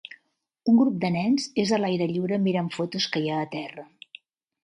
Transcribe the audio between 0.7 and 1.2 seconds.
Un grup de